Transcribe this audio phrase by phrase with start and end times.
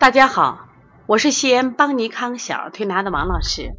[0.00, 0.66] 大家好，
[1.06, 3.76] 我是西安邦尼康小儿推拿的王老师，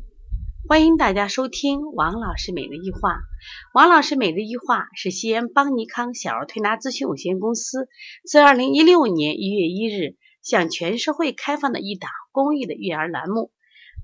[0.69, 3.21] 欢迎大家收听王老师每日一话。
[3.73, 7.89] 王老师每日一话是西安邦尼康小儿推拿咨询有限公司
[8.23, 13.51] 自二零一六年一月一日向全社会开放的一档公益的育儿栏目。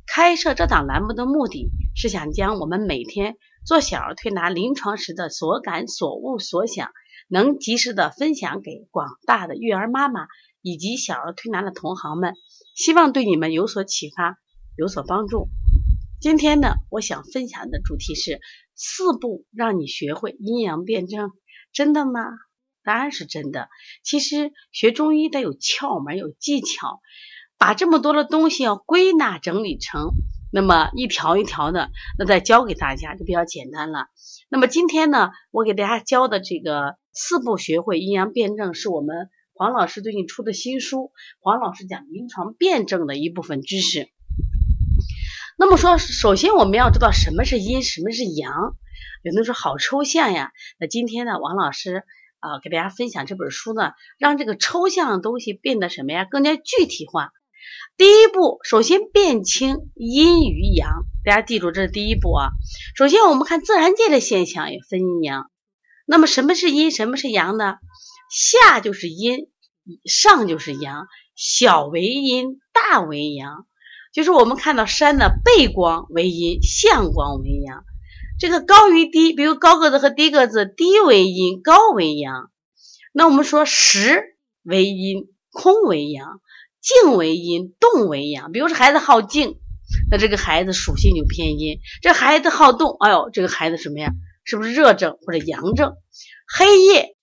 [0.07, 6.89] 开设这档栏目的目的是想将我们每天做小儿推拿临床时的所感所悟所想，
[7.29, 10.25] 能及时的分享给广大的育儿妈妈。
[10.67, 12.33] 以及小儿推拿的同行们，
[12.75, 14.35] 希望对你们有所启发，
[14.75, 15.47] 有所帮助。
[16.19, 18.41] 今天呢，我想分享的主题是
[18.75, 21.31] 四步让你学会阴阳辩证，
[21.71, 22.21] 真的吗？
[22.83, 23.69] 当然是真的。
[24.03, 26.99] 其实学中医得有窍门，有技巧，
[27.57, 30.09] 把这么多的东西要归纳整理成
[30.51, 34.07] 那么一条一条的，那再教给大家就比较简单了。
[34.49, 39.29] 那么今天呢，我给大家教的这个四步学会阴阳辩证，是我们。
[39.57, 44.07] 黄老师最近出的新书，黄老师讲临床辩证的一部分知识。
[45.57, 48.53] 那么说，首先我们要知道什么是阴，什么是阳。
[49.23, 50.51] 有的人说好抽象呀。
[50.79, 52.03] 那今天呢，王老师
[52.37, 57.31] 啊，给大家分享这本书呢，让这个抽象的东西变得什么呀，更加具体化。
[57.97, 61.05] 第一步，首先辨清阴与阳。
[61.25, 62.49] 大家记住，这是第一步啊。
[62.95, 65.49] 首先，我们看自然界的现象也分阴阳。
[66.05, 67.77] 那么什么是阴，什么是阳呢？
[68.29, 69.49] 下就是阴，
[70.05, 73.65] 上就是阳，小为阴，大为阳。
[74.13, 77.83] 就是我们看到山的背光为阴，向光为阳。
[78.39, 82.51] 这个高与低，比如高个子和低个子，低为阴，高为阳。
[83.13, 86.39] 那我们说实为阴，空为阳，
[86.81, 88.51] 静为阴，动为阳。
[88.51, 89.59] 比如说孩子好静，
[90.09, 94.11] 那这个孩子属性就偏阴；这孩子好动，哎呦，这个孩子什么呀？
[94.43, 95.95] 是不是热症或者阳症？
[96.47, 97.16] 黑夜。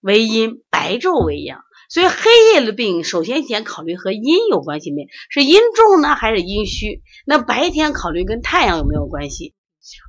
[0.00, 5.08] 为阴，白昼为阳，所以黑夜的病，首先先考虑和阴有关系没？
[5.28, 7.02] 是阴重呢，还是阴虚？
[7.26, 9.54] 那白天考虑跟太阳有没有关系？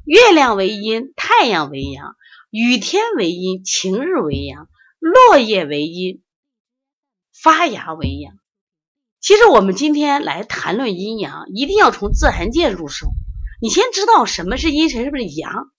[0.06, 2.14] 月亮为阴，太阳为阳；
[2.52, 4.68] 雨天为阴，晴日为阳；
[5.00, 6.22] 落叶为阴，
[7.34, 8.34] 发芽为阳。
[9.20, 13.08] 其实我们今天来谈论阴阳，一定要从自然界入手。
[13.62, 15.72] 你先知道什么是阴，什么是阳。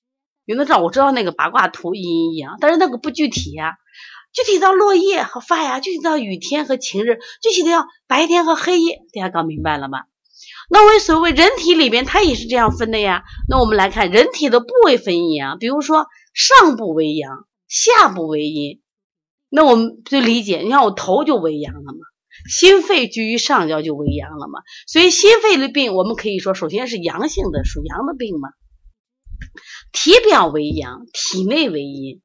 [0.44, 3.77] 有的知道，我知道那个八卦图阴阳，但是那个不具体呀。
[4.32, 10.00] 具体到落叶和发芽，具体到雨天和晴日，具体到白天和黑夜，大家搞明白了吗？
[10.70, 13.25] 那我所谓人体里边，它也是这样分的呀。
[13.48, 18.81] 那我们来看人体的部位分阴阳，比如说上部为阳，下部为阴。
[19.50, 21.99] 那我们就理解，你看我头就为阳了嘛，
[22.49, 24.60] 心肺居于上焦就为阳了嘛。
[24.87, 28.49] 所以心肺的病，我们可以说首先是阳性的，属阳的病嘛。
[29.93, 32.22] 体表为阳，体内为阴。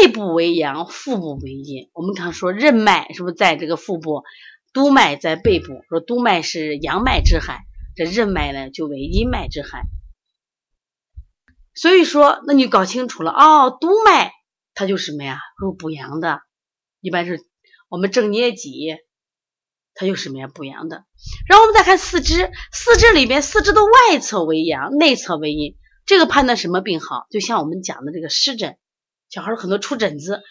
[0.00, 1.90] 背部为阳，腹部为阴。
[1.92, 4.22] 我们常说任脉是不是在这个腹部？
[4.72, 7.64] 督脉在背部，说督脉是阳脉之海，
[7.94, 9.84] 这任脉呢就为阴脉之海。
[11.74, 14.32] 所以说，那你搞清楚了哦，督脉
[14.74, 15.38] 它就什么呀？
[15.58, 16.40] 说补阳的，
[17.00, 17.40] 一般是
[17.88, 18.96] 我们正捏脊，
[19.94, 20.46] 它就什么呀？
[20.46, 21.06] 补阳的。
[21.48, 25.74] 然后我们再看四肢，四肢里边四肢的外侧为阳，内侧为阴。
[26.04, 27.26] 这个判断什么病好？
[27.30, 28.76] 就像我们讲的这个湿疹。
[29.28, 30.42] 小孩很多出疹子，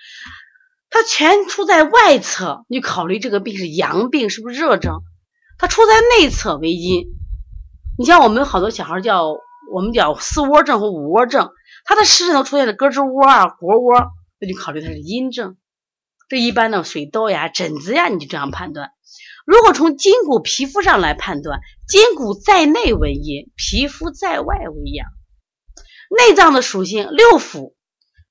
[0.89, 5.01] 他全出在外侧，你考虑这个病是阳病，是不是热症？
[5.57, 7.05] 他出在内侧为阴。
[7.97, 9.37] 你像我们好多小孩叫
[9.71, 11.51] 我们叫四窝症和五窝症，
[11.85, 15.55] 他的湿疹都出现了胳肢窝啊、腘窝，那就考虑他是阴症。
[16.27, 18.91] 这一般的水痘呀、疹子呀，你就这样判断。
[19.45, 25.07] 如果从筋骨皮肤上来判断，筋骨在内为阴，皮肤在外为阳。
[26.17, 27.74] 内脏的属性，六腑。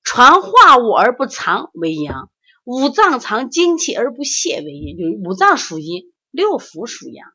[0.04, 2.30] 传化物而不藏为阳，
[2.62, 4.96] 五脏藏精气而不泄为阴。
[4.96, 7.26] 就是五脏属阴，六腑属阳。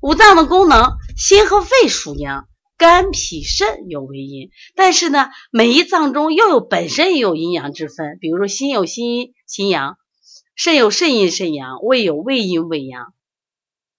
[0.00, 2.46] 五脏的功能，心和肺属阳，
[2.78, 4.50] 肝脾肾有为阴。
[4.76, 8.16] 但是呢，每一脏中又有本身也有阴阳之分。
[8.20, 9.98] 比如说，心有心阴心阳，
[10.54, 13.12] 肾有肾阴肾阳，胃有胃阴胃阳。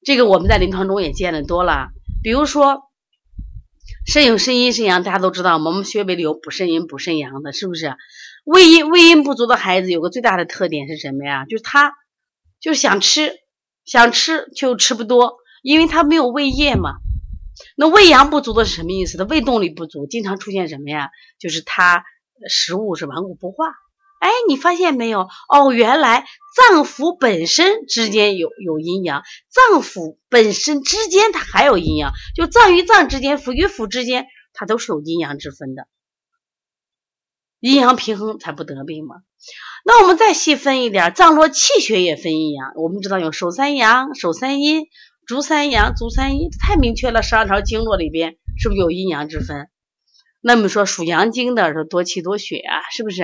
[0.03, 1.89] 这个我们在临床中也见得多了。
[2.23, 2.83] 比如说。
[4.05, 5.57] 肾有肾阴肾阳，大家都知道？
[5.57, 7.95] 我们穴位里有补肾阴补肾阳的，是不是？
[8.43, 11.45] 胃阴胃阴不足的孩子有个最大的特点是什么呀？
[11.45, 11.93] 就是他
[12.59, 13.33] 就想吃，
[13.83, 16.97] 想吃就吃不多，因为他没有胃液嘛。
[17.75, 19.17] 那胃阳不足的是什么意思？
[19.17, 21.09] 他胃动力不足，经常出现什么呀？
[21.39, 22.05] 就是他
[22.47, 23.65] 食物是顽固不化。
[24.25, 25.27] 哎，你发现没有？
[25.49, 26.25] 哦，原来
[26.55, 35.87] 脏腑本身之间有有阴阳，脏腑本身之间它还有阴阳，就脏与脏之间、腑与腑之间，它都是有阴阳之分的。
[37.59, 39.17] 阴阳平衡才不得病嘛。
[39.83, 42.71] 那我们再细分一点，脏络气血也分阴阳。
[42.77, 44.87] 我们知道有手三阳、手三阴、
[45.27, 47.21] 足三阳、足三阴，太明确了。
[47.21, 49.69] 十二条经络里边是不是有阴阳之分？
[50.41, 53.21] 那么说属阳经的是多气多血啊，是不是？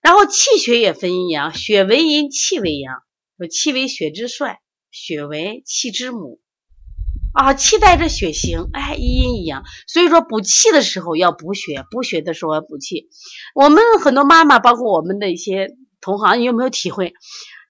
[0.00, 3.02] 然后气血也分阴阳，血为阴，气为阳。
[3.36, 4.60] 说气为血之帅，
[4.90, 6.40] 血为气之母。
[7.34, 13.08] 啊，气带着血行，哎，一阴一阳，所以说补气的时候要补血，补血的时候要补气。
[13.54, 17.12] 我们很多妈妈，包括我们的一些同行，你有没有体会？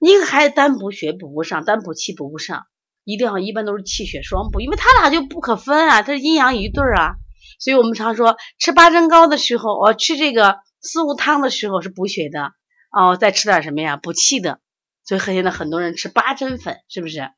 [0.01, 2.63] 一个孩子单补血补不上，单补气补不上，
[3.05, 7.15] 一定要一般都是气血双补，因为他俩就不可分啊，他是阴阳一对儿啊。
[7.59, 12.53] 所以我们常说吃八珍糕的时候，哦，吃这个四物汤的时候是补血的，
[12.91, 13.97] 哦，再吃点什么呀？
[13.97, 14.61] 补气的。
[15.05, 17.31] 所以现在很多人吃八珍粉，是不是？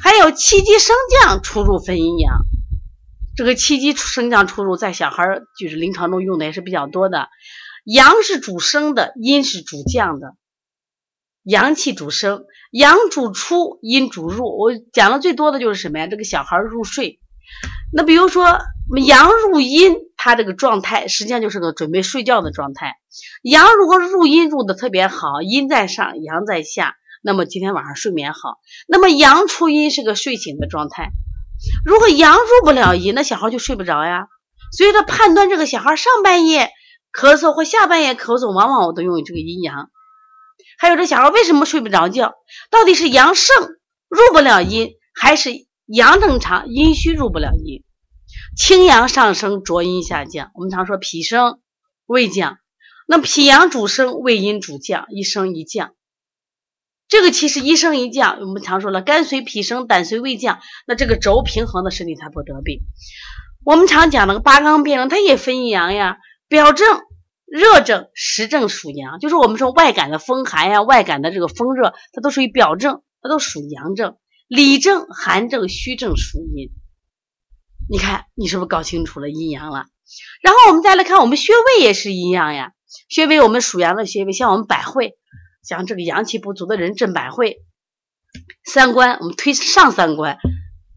[0.00, 2.38] 还有气机升降出入分阴阳，
[3.36, 7.28] 这个气机升降出入在小孩就是临床中用的也是比较多的。
[7.84, 10.36] 阳是主升的，阴是主降的。
[11.42, 14.56] 阳气主升，阳主出，阴主入。
[14.56, 16.06] 我讲的最多的就是什么呀？
[16.06, 17.18] 这个小孩入睡，
[17.92, 18.58] 那比如说
[19.06, 22.94] 阳入阴，他这个状态实际上就是个准备睡觉的状态。
[23.42, 26.94] 阳如果入阴入的特别好，阴在上，阳在下。
[27.22, 31.08] 那么今天晚上睡眠好，那么阳出阴是个睡醒的状态。
[31.84, 34.28] 如果阳入不了阴，那小孩就睡不着呀。
[34.70, 36.70] 所以说判断这个小孩上半夜
[37.12, 39.90] 咳嗽或下半夜咳嗽，往往我都用这个阴阳。
[40.78, 42.34] 还有这小孩为什么睡不着觉？
[42.70, 43.56] 到底是阳盛
[44.08, 45.50] 入不了阴，还是
[45.88, 47.82] 阳正常阴虚入不了阴？
[48.54, 50.50] 清阳上升，浊阴下降。
[50.54, 51.60] 我们常说脾升
[52.04, 52.58] 胃降，
[53.06, 55.94] 那脾阳主升，胃阴主降，一升一降。
[57.08, 62.80] 这个其实一升一降，我们常说了，肝随脾升，胆随胃降，那这个轴平衡的身体才不得病。
[63.64, 66.18] 我们常讲那个八纲辩证，它也分阴阳呀，
[66.48, 67.00] 表证、
[67.46, 74.18] 热症、实症属阳，就是我们说外感的风寒呀，外感的这个风热，它都属于表症，它都属阳症。
[74.48, 76.70] 里症、寒症、虚症属阴。
[77.88, 79.86] 你看，你是不是搞清楚了阴阳了？
[80.42, 82.72] 然后我们再来看，我们穴位也是一样呀，
[83.08, 85.16] 穴位我们属阳的穴位，像我们百会。
[85.60, 87.58] 像这个阳气不足的人镇百会，
[88.64, 90.38] 三关我们推上三关，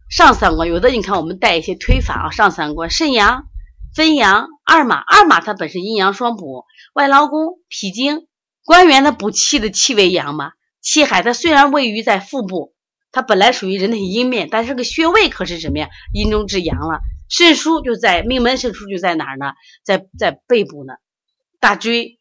[0.08, 3.44] 上三关有的你看我们带一些推法啊，上三关肾阳
[3.94, 6.64] 分阳二马二马它本身阴阳双补，
[6.94, 8.28] 外劳宫脾经
[8.64, 12.72] 关元它补气的气为阳嘛，气海它虽然位于在腹部，
[13.12, 15.88] 它本来属于人体阴面，但是这个穴位可是什么呀？
[16.12, 17.00] 阴中之阳了。
[17.28, 19.52] 肾腧就在命门肾腧就在哪儿呢？
[19.84, 20.94] 在在背部呢，
[21.60, 22.18] 大椎。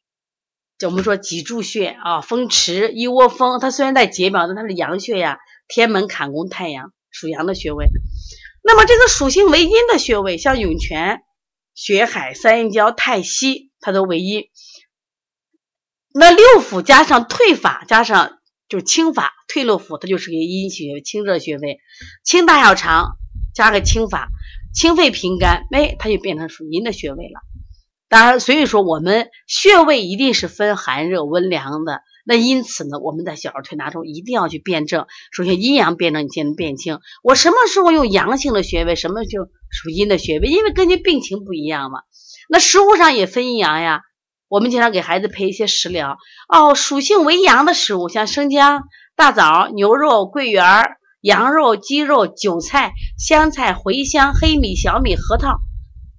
[0.78, 5.40] 就我们说脊柱穴啊，风池、一窝蜂，它虽然在解表，但它是阳穴呀。
[5.68, 7.88] 天门、坎宫、太阳属阳的穴位。
[8.62, 11.22] 那么这个属性为阴的穴位，像涌泉、
[11.76, 14.50] 血海、三阴交、太溪，它都为阴。
[16.14, 18.41] 那六腑加上退法，加上
[18.72, 21.82] 就是清法，退六腑，它就是个阴穴、清热穴位。
[22.24, 23.18] 清大小肠
[23.54, 24.30] 加个清法，
[24.74, 27.42] 清肺平肝，哎，它就变成属阴的穴位了。
[28.08, 32.00] 当然，所以说我们穴位一定是分寒热温凉的。
[32.24, 35.06] 那因此呢，我们在小儿推拿中一定要去辩证。
[35.34, 42.04] 首先阴阳辩证，你先能辨清我什么时候用阳性的穴位，什么就属阴的穴位，因为根据病情不一样嘛。
[42.48, 44.04] 那食物上也分阴阳呀。
[44.52, 46.18] 我们经常给孩子配一些食疗
[46.50, 48.84] 哦，属性为阳的食物，像生姜、
[49.16, 50.66] 大枣、牛肉、桂圆、
[51.22, 55.62] 羊肉、鸡肉、韭菜、香菜、茴香、黑米、小米、核桃。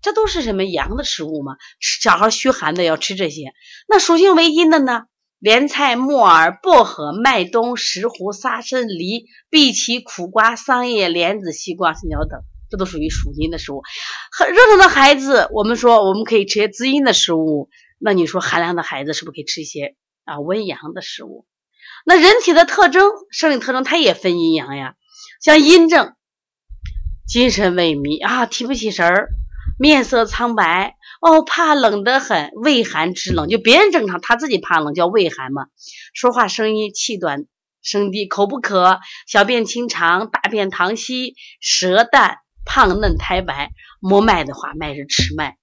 [0.01, 1.57] 这都是什么阳的食物嘛？
[1.79, 3.53] 小孩虚寒的要吃这些。
[3.87, 5.03] 那属性为阴的呢？
[5.39, 13.83] 莲菜、木耳、薄荷、麦冬、石斛、沙参、梨、荸荠、苦瓜、桑叶、莲子、西瓜、青椒等，这都属于属阴的食物。
[14.35, 17.69] 很热腾的孩子，我们说我们可以吃些滋阴的食物。
[18.05, 19.95] 那你说寒凉的孩子是不是可以吃一些
[20.25, 21.47] 啊温阳的食物？
[22.05, 24.97] 那人体的特征，生理特征它也分阴阳呀。
[25.41, 26.15] 像阴症，
[27.29, 29.29] 精神萎靡啊，提不起神儿。
[29.79, 35.67] 面色苍白哦，怕冷得很，畏寒肢冷，就别人正常，他自己怕冷，叫畏寒嘛。
[36.13, 37.47] 说话声音气短，
[37.83, 43.71] 声低，口不渴，小便清长，大便溏稀，舌淡，胖嫩苔白。
[44.01, 45.57] 摸脉的话，脉是迟脉，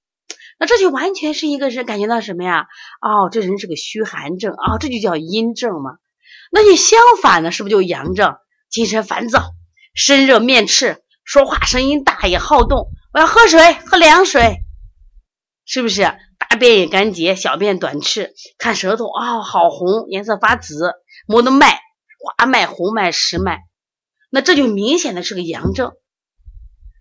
[0.60, 2.68] 那这就完全是一个人感觉到什么呀？
[3.02, 5.92] 哦，这人是个虚寒症啊，这就叫阴症嘛。
[6.52, 8.36] 那你相反的，是不是就阳症？
[8.70, 9.54] 精神烦躁，
[9.96, 12.92] 身热面赤，说话声音大，也好动。
[13.14, 14.58] 我要喝水，喝凉水，
[15.66, 16.04] 是不是？
[16.38, 20.94] 大便也干结，小便短赤，看舌头啊，好红，颜色发紫，
[21.26, 21.80] 摸的脉，
[22.20, 23.60] 滑脉、红脉、实脉，
[24.30, 25.94] 那这就明显的是个阳症。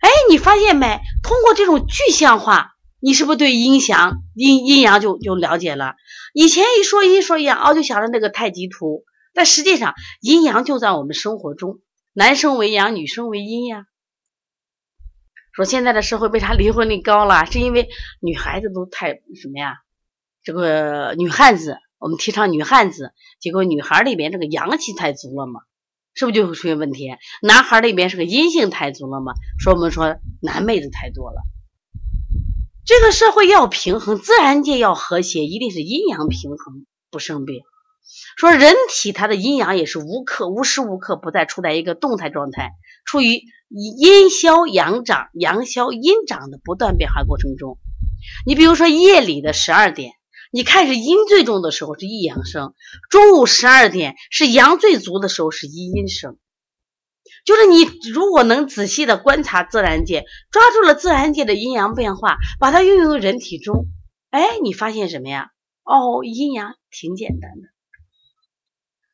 [0.01, 1.01] 哎，你发现没？
[1.23, 5.95] 通过这种具象化，你是不是对阴阳阴阴阳就就了解了？
[6.35, 11.79] 以前一说阴说阳，哦，就想着那个太极图，但实际上阴阳就在我们生活中，
[12.13, 13.85] 男生为阳，女生为阴呀。
[15.53, 17.47] 说现在的社会为啥离婚率高了？
[17.47, 17.89] 是因为
[18.21, 19.77] 女孩子都太什么呀？
[20.43, 25.61] 这个女汉子，我们提倡女汉子，结果女孩里边这个阳气太足了嘛，
[26.15, 27.11] 是不是就会出现问题？
[27.43, 31.43] 男孩里边是个阴性太足了嘛，说我们说男妹子太多了。
[32.89, 37.61] 这个社会要平衡，自然界要和谐，一定是阴阳平衡，不生病。
[38.39, 42.71] 说人体它的阴阳也是无刻无时无刻不在处在一个动态状态，
[43.05, 47.77] 处于阴消阳长、阳消阴长的不断变化过程中。
[48.47, 50.15] 你比如说夜里的十二点。
[50.51, 52.73] 你看是阴最重的时候是一阳生，
[53.11, 56.39] 中午十二点是阳最足的时候是一阴生，
[57.49, 63.87] 就是你如果能仔细的观察自然界，抓住了自然界的阴阳变化，把它运用于人体中，
[64.29, 65.49] 哎，你发现什么呀？
[65.83, 67.69] 哦，阴阳挺简单的。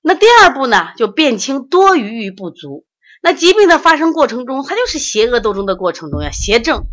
[0.02, 2.84] 那第二步呢，就辨清多余与不足。
[3.22, 6.86] 那疾病的发生过程中，它就是邪恶斗争的过程中呀，邪正、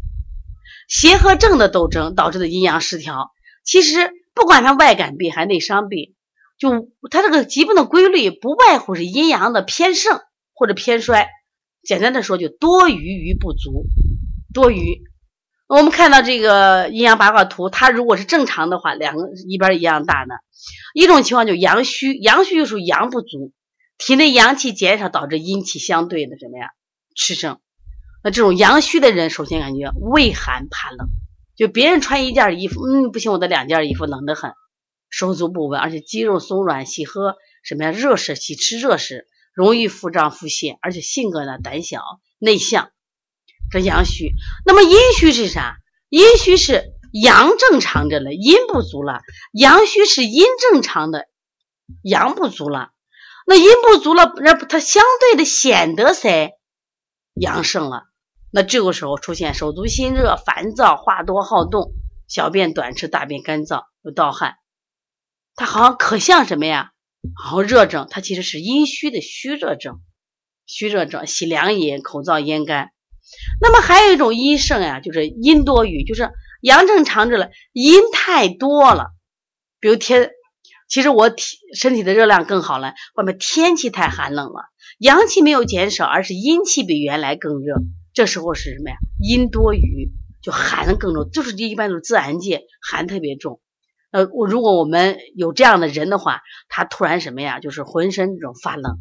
[0.87, 3.31] 邪和正的斗争导致的阴阳失调，
[3.65, 4.13] 其实。
[4.33, 6.15] 不管它外感病还是内伤病，
[6.57, 10.21] 就它这个疾病的规律不外乎是阴阳的偏盛
[10.61, 11.27] 或者偏衰。
[11.81, 13.85] 简单的说，就多余与不足。
[14.53, 15.01] 多余，
[15.67, 20.35] 我们看到这个阴阳八卦图，它如果是正常的话，两个一边一样大呢。
[20.93, 23.51] 一种情况就阳虚，阳虚就属阳不足，
[23.97, 26.67] 体内阳气减少导致阴气相对的什么呀
[27.15, 27.57] 吃盛。
[28.23, 31.07] 那这种阳虚的人，首先感觉畏寒怕冷。
[31.55, 34.53] 就别人穿一件衣服，嗯，不行，我的两件衣服冷得很，
[35.09, 37.91] 手足不稳，而且肌肉松软，喜喝什么呀？
[37.91, 42.01] 热食，喜吃热食，容易腹胀腹泻，而且性格呢胆小
[42.39, 42.91] 内向，
[43.71, 44.31] 这阳虚。
[44.65, 45.77] 那么阴虚是啥？
[46.09, 49.21] 阴虚是阳正常着了，阴不足了；
[49.53, 51.27] 阳虚是阴正常的，
[52.03, 52.91] 阳不足了。
[53.47, 56.51] 那阴不足了，那它相对的显得谁
[57.33, 58.03] 阳盛了？
[58.51, 61.93] 那这个时候出现手足心热、烦躁、话多好动、
[62.27, 64.57] 小便短赤、大便干燥、有盗汗，
[65.55, 66.91] 它好像可像什么呀？
[67.21, 70.01] 然后热症，它其实是阴虚的虚热症。
[70.65, 72.91] 虚热症，喜凉饮、口燥咽干。
[73.61, 76.29] 那么还有一种阴盛呀，就是阴多余，就是
[76.61, 79.11] 阳正常着了，阴太多了。
[79.79, 80.31] 比如天，
[80.87, 81.43] 其实我体
[81.75, 84.63] 身体的热量更好了，外面天气太寒冷了，
[84.97, 87.75] 阳气没有减少，而是阴气比原来更热。
[88.13, 88.95] 这时候是什么呀？
[89.19, 90.11] 阴多余，
[90.41, 93.61] 就寒更重，就是一般都是自然界寒特别重。
[94.11, 97.59] 呃，我如果我们有这样的人的话，他突然什么呀？
[97.59, 98.99] 就是浑身这种发冷。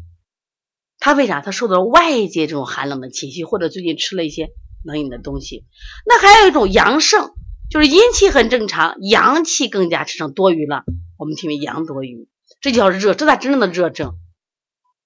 [0.99, 1.41] 他为啥？
[1.41, 4.51] 他受到外界这种寒冷的侵袭，或者最近吃了一些
[4.83, 5.65] 冷饮的东西。
[6.05, 7.31] 那还有一种阳盛，
[7.69, 10.83] 就是阴气很正常，阳气更加产生多余了，
[11.17, 12.29] 我们称为阳多余，
[12.61, 14.13] 这叫热，这才真正的热症，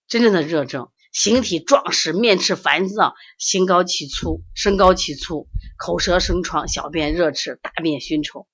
[0.07, 0.89] 真正的热症。
[1.11, 5.47] 形体壮实，面赤烦躁，心高气粗，身高气粗，
[5.77, 8.47] 口舌生疮，小便热赤，大便熏稠。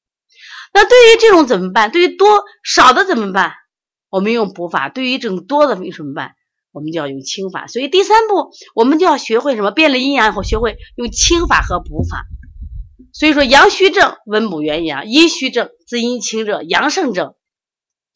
[0.74, 1.92] 那对于这种怎么办？
[1.92, 3.54] 对于多少的怎么办？
[4.10, 4.90] 我们用补法。
[4.90, 6.36] 对于这种多的怎么办？
[6.72, 7.68] 我们就要用清法。
[7.68, 9.72] 所以第三步，我们就要学会什么？
[9.72, 12.26] 变了阴阳以后，学会用清法和补法。
[13.14, 17.36] 所以说，阳虚症温补元阳，阴虚症滋阴清热，阳盛症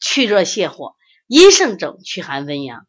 [0.00, 0.94] 去热泻火，
[1.26, 2.86] 阴盛症去寒温阳。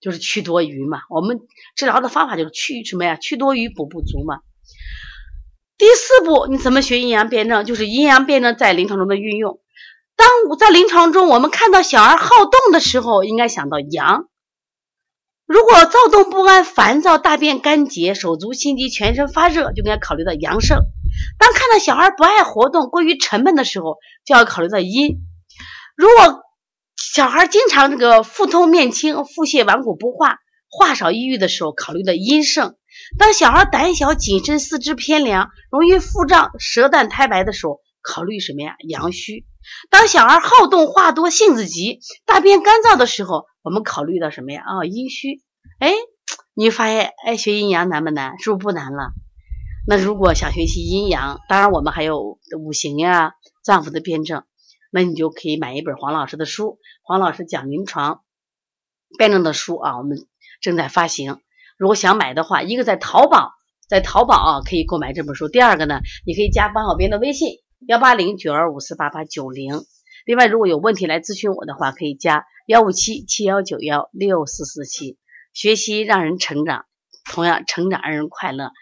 [0.00, 1.40] 就是去多余嘛，我们
[1.76, 3.16] 治疗的方法就是去什么呀？
[3.16, 4.40] 去多余补不足嘛。
[5.80, 7.64] 第四步，你怎么学阴阳辩证？
[7.64, 9.60] 就是阴阳辩证在临床中的运用。
[10.14, 14.26] 当在临床中，我们看到小儿好动的时候，应该想到阳；
[15.46, 20.80] 如果躁动不安、烦躁、大便干结、手足心急、全身发热，就应该考虑到阳盛。
[21.38, 23.96] 当看到小孩不爱活动、过于沉闷的时候，
[24.26, 25.16] 就要考虑到阴。
[25.96, 26.42] 如果
[26.94, 32.72] 小孩经常这个腹痛面青、腹泻顽固不化、话少抑郁的时候，考虑的阴盛；
[33.18, 38.76] 当小孩胆小谨慎、四肢偏凉、容易腹胀、舌淡苔白的时候，考虑什么呀？
[38.88, 39.44] 阳虚；
[39.90, 44.62] 当小孩好动、话多、性子急、大便干燥的时候，我们考虑到什么呀？
[44.62, 45.42] 啊，阴虚。
[45.78, 45.92] 哎，
[46.54, 48.38] 你发现哎，学阴阳难不难？
[48.38, 49.12] 是不是不难了？
[49.86, 53.32] 那如果想学习阴阳，当然我们还有五行呀、
[53.64, 54.44] 脏腑的辩证。
[54.92, 58.22] 那你就可以买一本黄老师的书，黄老师讲临床
[59.18, 60.26] 辩证的书啊，我们
[60.60, 61.40] 正在发行。
[61.80, 63.52] 如果想买的话一个在淘宝
[63.88, 65.48] 在淘宝啊可以购买这本书。
[65.48, 67.54] 第二个呢你可以加班小编的微信
[67.88, 69.86] 幺八零九二五四八八九零。
[70.26, 75.16] 另外如果有问题来咨询我的话可以加幺五七七幺九幺六四四七。
[75.54, 76.84] 学习让人成长
[77.32, 78.72] 同样成长让人快乐。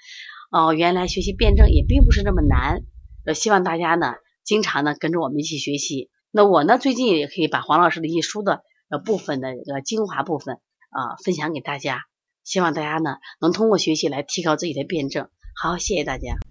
[0.50, 2.80] 哦原来学习辩证也并不是那么难
[3.24, 6.10] 呃希望大家呢经常呢跟着我们一起学习。
[6.32, 10.56] 那我呢最近也可以把黄老师的一些书的呃部分的这个精华部分
[10.90, 12.08] 啊分享给大家。
[12.48, 15.28] 希望大家呢能通过学习来提高自己的辩证。
[15.54, 16.47] 好谢谢大家。